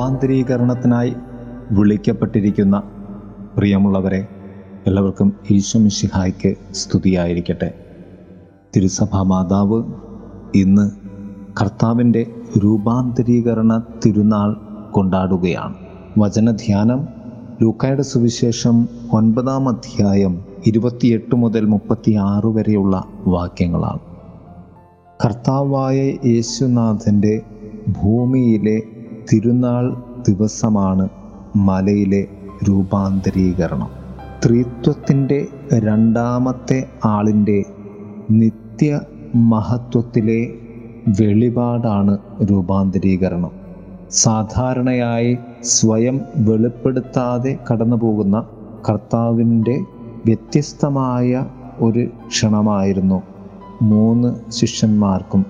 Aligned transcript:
രൂപാന്തരീകരണത്തിനായി 0.00 1.14
വിളിക്കപ്പെട്ടിരിക്കുന്ന 1.70 2.82
പ്രിയമുള്ളവരെ 3.56 4.26
എല്ലാവർക്കും 4.86 5.32
ഈശ്വമിഷിഹായ്ക്ക് 5.50 6.54
സ്തുതിയായിരിക്കട്ടെ. 6.72 7.74
തിരുസഭാ 8.76 9.22
മാതാവ് 9.22 9.82
ഇന്ന് 10.54 10.90
കർത്താവിന്റെ 11.60 12.26
രൂപാന്തരീകരണ 12.64 13.82
തിരുനാൾ 14.06 14.56
കൊണ്ടാടുകയാണ്. 14.92 15.74
വചനധ്യാനം 16.18 17.08
ലൂക്കായുടെ 17.62 18.02
സുവിശേഷം 18.02 18.88
ഒൻപതാം 19.12 19.68
അധ്യായം 19.68 20.44
ഇരുപത്തിയെട്ട് 20.66 21.34
മുതൽ 21.34 21.64
മുപ്പത്തിയാറ് 21.64 22.46
വരെയുള്ള 22.46 23.04
വാക്യങ്ങളാണ്. 23.26 24.00
കർത്താവായ 25.24 25.98
യേശുനാഥന്റെ 26.26 27.42
ഭൂമിയിലെ 28.02 28.82
തിരുനാൾ 29.28 29.94
ദിവസമാണ് 30.28 31.08
മലയിലെ 31.56 32.26
രൂപാന്തരീകരണം. 32.68 33.88
ത്രിത്വത്തിന്റെ 34.44 35.46
രണ്ടാമത്തെ 35.72 36.88
ആളിന്റെ 37.04 37.64
നിത്യ 38.30 39.00
മഹത്വത്തിലെ 39.34 40.40
വെളിപാടാണ് 41.20 42.18
രൂപാന്തരീകരണം. 42.50 43.50
സാധാരണയായി 44.10 45.38
സ്വയം 45.60 46.20
വെളിപ്പെടുത്താതെ 46.36 47.58
കടന്നു 47.72 47.96
പോകുന്ന 47.96 48.44
കർത്താവിന്റെ 48.88 49.76
വ്യത്യസ്തമായ 50.24 51.44
ഒരു 51.80 52.06
ക്ഷണമായിരുന്നു 52.26 53.22
മൂന്ന് 53.82 54.50
ശിഷ്യന്മാർക്കും 54.50 55.44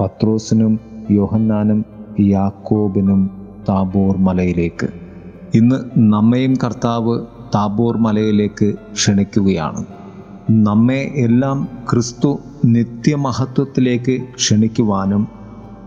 പത്രോസിനും 0.00 0.80
യോഹന്നാനും 1.10 1.84
യാക്കോബിനും 2.18 3.30
താബോർ 3.68 4.16
മലയിലേക്ക്. 4.16 4.88
ഇന്ന് 5.54 5.76
നമ്മയും 5.96 6.54
കർത്താവ് 6.64 7.20
താബോർ 7.54 7.96
മലയിലേക്ക് 7.96 8.74
ക്ഷണിക്കുകയാണ്. 8.92 9.84
നമ്മെ 10.50 11.12
എല്ലാം 11.14 11.68
ക്രിസ്തു 11.90 12.40
നിത്യമഹത്വത്തിലേക്ക് 12.64 14.22
ക്ഷണിക്കുവാനും 14.34 15.28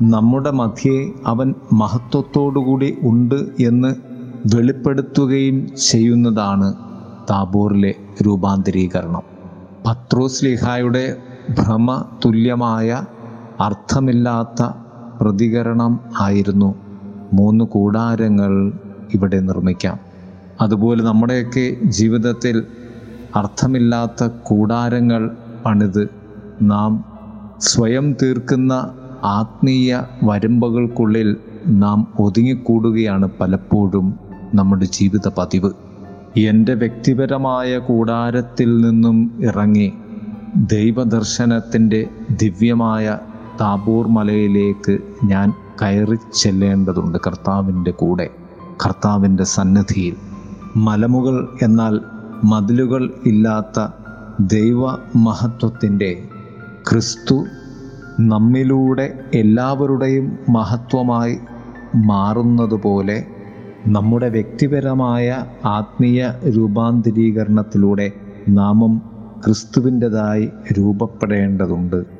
നമ്മുടെ 0.02 0.52
മധ്യേ 0.52 1.12
അവൻ 1.26 1.54
മഹത്വത്തോടുകൂടി 1.74 2.98
ഉണ്ട് 3.02 3.40
എന്ന് 3.60 3.96
വെളിപ്പെടുത്തുകയും 4.56 5.76
ചെയ്യുന്നതാണ് 5.76 6.74
താബോറിലെ 7.30 7.96
രൂപാന്തരീകരണം. 8.26 9.22
പത്രോസ്ലിഹായുടെ 9.86 11.16
ഭ്രമ 11.50 12.06
തുല്യമായ 12.26 13.02
അർത്ഥമില്ലാത്ത 13.60 14.64
പ്രതികരണം 15.24 16.00
ആയിരുന്നു. 16.22 16.76
മൂന്ന് 17.34 17.66
കൂടാരങ്ങൾ 17.66 18.72
ഇവിടെ 19.14 19.40
നിർമ്മിക്കാം. 19.40 19.98
അതുപോലെ 20.62 21.04
നമ്മുടെയൊക്കെ 21.04 21.78
ജീവിതത്തിൽ 21.86 22.64
അർത്ഥമില്ലാത്ത 23.36 24.30
കൂടാരങ്ങൾ 24.44 25.32
പണിത് 25.66 26.10
നാം 26.62 27.06
സ്വയം 27.60 28.16
തീർക്കുന്ന 28.22 28.74
ആത്മീയ 29.24 30.02
വരമ്പകൾക്കുള്ളിൽ 30.24 31.38
നാം 31.68 32.08
ഒതുങ്ങിക്കൂടുകയാണ് 32.20 33.30
പലപ്പോഴും 33.40 34.20
നമ്മുടെ 34.56 34.86
ജീവിത 34.86 35.28
പതിവ്. 35.38 35.72
എന്റെ 36.38 36.74
വ്യക്തിപരമായ 36.74 37.78
കൂടാരത്തിൽ 37.78 38.82
നിന്നും 38.82 39.40
ഇറങ്ങി 39.42 39.94
ദൈവദർശനത്തിന്റെ 40.56 42.08
ദിവ്യമായ 42.42 43.20
താബൂർ 43.62 44.08
മലയിലേക്ക് 44.08 44.98
ഞാൻ 45.24 45.54
കയറി 45.82 46.18
ചെല്ലേണ്ടതുണ്ട് 46.34 47.18
കർത്താവിന്റെ 47.28 47.92
കൂടെ 47.92 48.30
കർത്താവിന്റെ 48.86 49.44
സന്നിധിയിൽ. 49.44 50.16
മലമുകൾ 50.76 51.48
എന്നാൽ 51.62 52.00
മതിലുകൾ 52.44 53.14
ഇല്ലാത്ത 53.26 53.88
ദൈവ 54.40 54.92
മഹത്വത്തിന്റെ 55.16 56.28
ക്രിസ്തു 56.90 57.46
നമ്മിലൂടെ 58.20 59.20
എല്ലാവരുടെയും 59.34 60.38
മഹത്വമായി 60.50 61.38
മാറുന്നതുപോലെ 61.96 63.28
നമ്മുടെ 63.88 64.30
വ്യക്തിപരമായ 64.30 65.44
ആത്മീയ 65.66 66.32
രൂപാന്തരീകരണത്തിലൂടെ 66.56 68.12
നാമം 68.48 69.02
ക്രിസ്തുവിന്റെതായി 69.46 70.50
രൂപപ്പെടേണ്ടതുണ്ട്. 70.78 72.13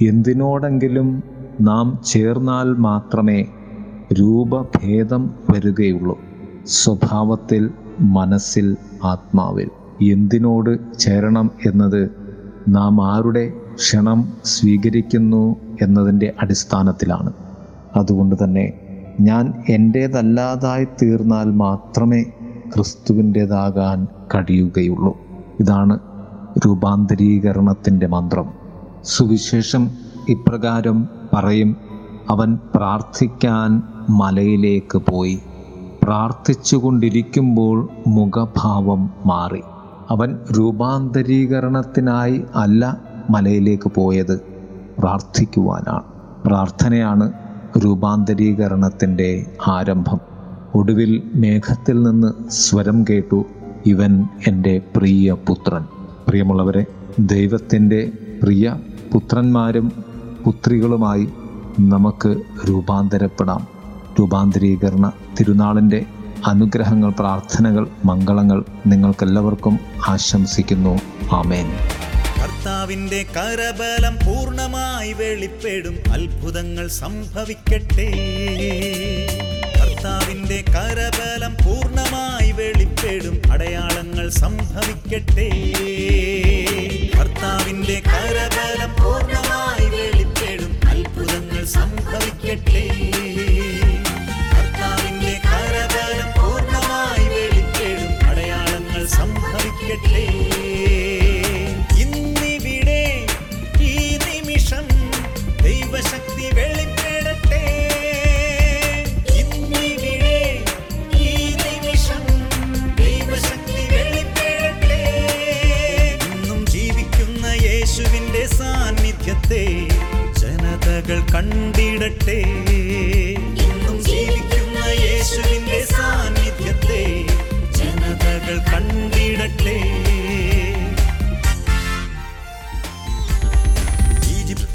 എന്തിനോടെങ്കിലും 0.00 1.22
നാം 1.60 1.98
ചേർന്നാൽ 2.06 2.72
മാത്രമേ 2.78 3.44
രൂപഭേദം 4.12 5.30
വരികയുള്ളൂ. 5.50 6.16
സ്വഭാവത്തിൽ 6.66 7.70
മനസ്സിൽ 8.00 8.76
ആത്മാവിൽ. 9.04 9.68
എന്തിനോട് 10.10 10.98
ചേരണം 10.98 11.50
എന്നത് 11.66 12.10
നാം 12.68 13.14
ആരുടെ 13.14 13.52
ക്ഷണം 13.74 14.32
സ്വീകരിക്കുന്നു 14.44 15.56
എന്നതിന്റെ 15.82 16.32
അടിസ്ഥാനത്തിലാണ്. 16.42 17.32
അതുകൊണ്ട് 17.96 18.36
തന്നെ 18.44 18.72
ഞാൻ 19.20 19.52
എന്റേതല്ലാതായി 19.68 20.84
തീർന്നാൽ 21.02 21.44
മാത്രമേ 21.44 22.22
ക്രിസ്തുവിന്റേതാകാൻ 22.74 24.06
കഴിയുകയുള്ളൂ. 24.34 25.12
ഇതാണ് 25.60 25.98
രൂപാന്തരീകരണത്തിന്റെ 26.66 28.06
മന്ത്രം. 28.06 28.57
സുവിശേഷം 29.04 29.90
ഇപ്രകാരം 30.28 31.08
പറയും. 31.34 31.76
അവൻ 32.30 32.58
പ്രാർത്ഥിക്കാൻ 32.74 33.82
മലയിലേക്ക് 34.10 34.98
പോയി. 34.98 35.38
പ്രാർത്ഥിച്ചുകൊണ്ടിരിക്കുമ്പോൾ 36.02 37.88
മുഖഭാവം 38.06 39.10
മാറി. 39.26 39.60
അവൻ 40.10 40.38
രൂപാന്തരീകരണത്തിനായി 40.58 42.42
അല്ല 42.54 43.00
മലയിലേക്ക് 43.30 43.90
പോയത്. 43.94 44.40
പ്രാർത്ഥിക്കുവാനാണ്. 44.98 46.02
പ്രാർത്ഥനയാണ് 46.46 47.32
രൂപാന്തരീകരണത്തിന്റെ 47.78 49.46
ആരംഭം. 49.68 50.20
ഒടുവിൽ 50.74 51.22
മേഘത്തിൽ 51.34 52.02
നിന്ന് 52.02 52.50
സ്വരം 52.50 53.04
കേട്ടു. 53.10 53.44
ഇവൻ 53.86 54.28
എന്റെ 54.46 54.80
പ്രിയ 54.96 55.32
പുത്രൻ. 55.32 55.84
പ്രിയമുള്ളവരെ 56.28 56.86
ദൈവത്തിന്റെ 57.18 58.12
പ്രിയ 58.42 58.76
പുത്രന്മാരും 59.12 60.04
പുത്രികളുമായി 60.44 61.28
നമുക്ക് 61.80 62.36
രൂപാന്തരപ്പെടാം. 62.68 63.68
രൂപാന്തരീകരണ 64.20 65.12
തിരുനാളിന്റെ 65.40 66.04
അനുഗ്രഹങ്ങൾ 66.46 67.10
പ്രാർത്ഥനകൾ 67.10 67.88
മംഗളങ്ങൾ 68.04 68.64
നിങ്ങൾക്കെല്ലാവർക്കും 68.86 69.78
ആശംസിക്കുന്നു. 70.08 70.98
ആമേൻ. 71.32 71.66
കർത്താവിന്റെ 72.42 73.26
കരബലം 73.36 74.14
പൂർണമായി 74.14 75.12
വെളിപ്പെടും. 75.12 76.12
അത്ഭുതങ്ങൾ 76.12 76.88
സംഭവിക്കട്ടെ. 76.88 78.10
കർത്താവിന്റെ 79.80 80.64
കരബലം 80.68 81.52
പൂർണമായി 81.66 82.37
വെളിപ്പെടും. 82.58 83.36
അടയാളങ്ങൾ 83.52 84.28
സംഭവിക്കട്ടെ. 84.30 85.48
ഭർത്താവിന്റെ 87.16 88.02
കരബലം 88.06 88.92
പൂർണമായി 89.02 89.86
വെളിപ്പെടും. 89.90 90.72
അത്ഭുതങ്ങൾ 90.88 91.64
സംഭവിക്കട്ടെ. 91.64 92.37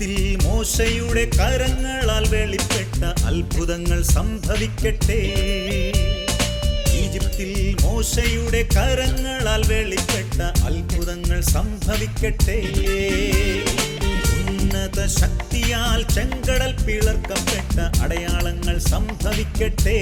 ഈജിപ്തിൽ 0.03 0.37
മോശയുടെ 0.43 1.21
കരങ്ങളാൽ 1.37 2.23
വെളിപ്പെട്ട 2.29 3.01
അത്ഭുതങ്ങൾ 3.27 3.99
സംഭവിക്കട്ടെ. 4.15 5.19
ഈജിപ്തിൽ 7.01 7.51
മോശയുടെ 7.83 8.61
കരങ്ങളാൽ 8.75 9.61
വെളിപ്പെട്ട 9.67 10.39
അത്ഭുതങ്ങൾ 10.69 11.39
സംഭവിക്കട്ടെ. 11.41 12.57
ഉന്നത 14.41 14.99
ശക്തിയാൽ 15.21 16.01
ചെങ്കടൽ 16.15 16.73
പിളർക്കപ്പെട്ട 16.85 17.77
അടയാളങ്ങൾ 18.03 18.77
സംഭവിക്കട്ടെ. 18.91 19.97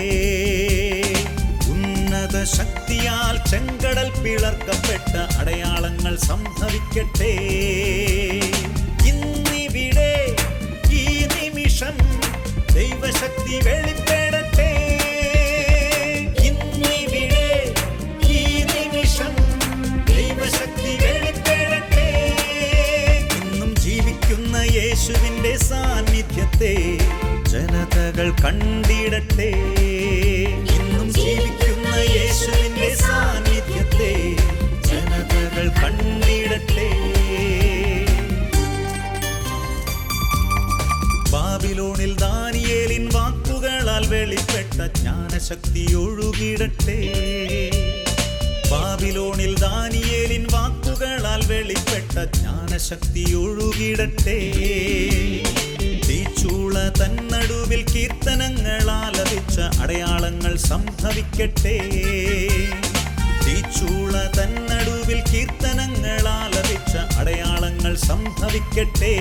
ഉന്നത 1.73 2.43
ശക്തിയാൽ 2.57 3.37
ചെങ്കടൽ 3.51 4.09
പിളർക്കപ്പെട്ട 4.23 5.13
അടയാളങ്ങൾ 5.41 6.15
സംഭവിക്കട്ടെ. 6.29 7.33
ദൈവശക്തി 13.01 13.55
വെളിപ്പെടട്ടെ. 13.65 14.71
ഇന്നിവിടെ 16.47 17.47
ഈ 18.29 18.41
നിമിഷം 18.71 19.33
ദൈവശക്തി 20.09 20.91
വെളിപ്പെടട്ടെ. 21.03 22.05
ഇന്നും 23.37 23.71
ജീവിക്കുന്ന 23.75 24.55
യേശുവിന്റെ 24.77 25.57
സാന്നിധ്യത്തെ 25.69 26.75
ജനതകൾ 27.51 28.29
കണ്ടിടട്ടെ. 28.43 29.51
ഇന്നും 30.77 31.07
ജീവിക്കുന്ന 31.13 31.95
യേശുവിന്റെ 32.17 32.91
സാന്നിധ്യത്തെ 32.95 33.60
വെളിപ്പെട്ട 44.81 44.99
ജ്ഞാനശക്തി 44.99 45.81
ഒഴുകിടട്ടെ 45.95 46.95
ബാബിലോണിൽ 48.69 49.53
ദാനിയേലിൻ 49.63 50.45
വാക്കുകളാൽ 50.53 51.41
വെളിപ്പെട്ട 51.49 52.15
ജ്ഞാനശക്തി 52.37 53.23
ഒഴുകിടട്ടെ 53.41 54.37
തീച്ചൂള 56.07 56.75
തന്നടുവിൽ 56.99 57.83
കീർത്തനങ്ങൾ 57.93 58.87
ആലപിച്ച 58.97 59.59
അടയാളങ്ങൾ 59.83 60.55
സംഭവിക്കട്ടെ. 60.71 61.77
തീച്ചൂള 63.45 64.13
തന്നടുവിൽ 64.37 65.21
കീർത്തനങ്ങൾ 65.31 66.25
ആലപിച്ച 66.37 66.93
അടയാളങ്ങൾ 67.19 67.93
സംഭവിക്കട്ടെ. 68.09 69.15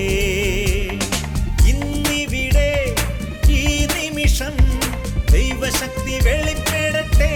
ദൈവശക്തി 5.40 6.14
വെളിപ്പെടട്ടെ. 6.24 7.34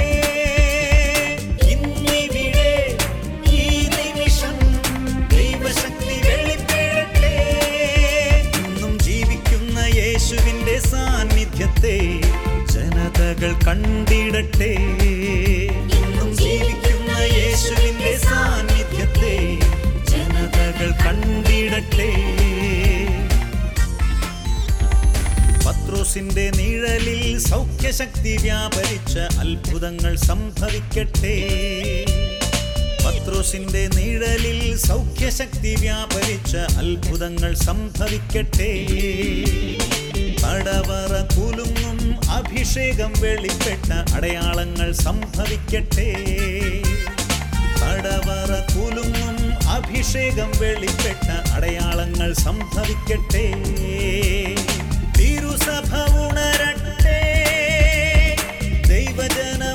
ഇന്നിവിടെ 1.72 2.72
ഈ 3.50 3.62
നിമിഷം 3.94 4.56
ദൈവശക്തി 5.28 6.16
ജീവിക്കുന്ന 9.06 9.78
യേശുവിന്റെ 9.78 10.78
സാന്നിധ്യത്തെ 10.78 11.96
ജനതകൾ 12.74 13.54
കണ്ടിടട്ടെ. 13.66 14.72
ഇന്നും 15.98 16.36
ജീവിക്കുന്ന 16.36 17.10
യേശുവിന്റെ 17.38 18.16
സാന്നിധ്യത്തെ 18.16 19.36
ജനതകൾ 20.12 20.90
കണ്ടിടട്ടെ. 21.06 22.12
പത്രോസിന്റെ 26.04 26.50
നിഴലിൽ 26.56 27.38
സൗഖ്യശക്തി 27.38 28.36
വ്യാപരിച്ച 28.36 29.18
അത്ഭുതങ്ങൾ 29.18 30.16
സംഭവിക്കട്ടെ. 30.16 31.34
പത്രോസിന്റെ 33.06 33.88
നിഴലിൽ 33.96 34.76
സൗഖ്യശക്തി 34.76 35.74
വ്യാപരിച്ച 35.80 36.56
അത്ഭുതങ്ങൾ 36.56 37.54
സംഭവിക്കട്ടെ. 37.54 38.86
പടവറ 40.42 41.40
കുലുങ്ങും 41.40 42.30
അഭിഷേകം 42.30 43.12
വെളിപ്പെട്ട 43.20 44.14
അടയാളങ്ങൾ 44.14 44.92
സംഭവിക്കട്ടെ. 44.92 46.12
പടവറ 47.82 48.52
കുലുങ്ങും 48.74 49.68
അഭിഷേകം 49.68 50.52
വെളിപ്പെട്ട 50.60 51.50
അടയാളങ്ങൾ 51.52 52.32
സംഭവിക്കട്ടെ. 52.32 53.46
തിരുസഭ 55.64 55.92
ഉണരട്ടെ. 56.22 57.18
ദൈവജനമുണർന്നിടട്ടെ 58.88 59.73